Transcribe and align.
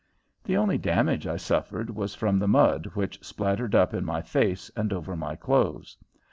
The 0.43 0.57
only 0.57 0.79
damage 0.79 1.27
I 1.27 1.37
suffered 1.37 1.91
was 1.91 2.15
from 2.15 2.39
the 2.39 2.47
mud 2.47 2.87
which 2.95 3.23
splattered 3.23 3.75
up 3.75 3.93
in 3.93 4.03
my 4.03 4.23
face 4.23 4.71
and 4.75 4.91
over 4.91 5.15
my 5.15 5.35
clothes. 5.35 5.95